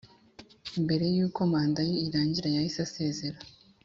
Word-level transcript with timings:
mbere 0.83 1.05
y 1.15 1.19
uko 1.25 1.39
manda 1.51 1.81
ye 1.89 1.95
irangira 2.07 2.47
yahiseasezera 2.55 3.39